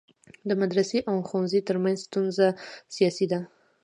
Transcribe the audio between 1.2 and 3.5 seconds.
ښوونځی ترمنځ ستونزه سیاسي ده.